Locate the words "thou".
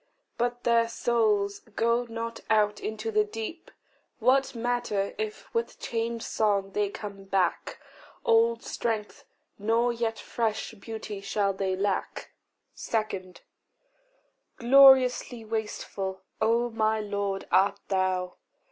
17.89-18.37